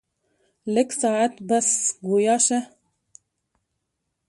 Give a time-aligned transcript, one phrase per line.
[0.73, 1.67] لږ ساعت پس
[2.07, 2.69] ګویا شۀ ـ